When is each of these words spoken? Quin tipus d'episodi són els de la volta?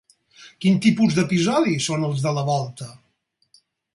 Quin 0.63 0.79
tipus 0.85 1.17
d'episodi 1.17 1.75
són 1.87 2.07
els 2.09 2.25
de 2.25 2.33
la 2.39 2.47
volta? 2.49 2.89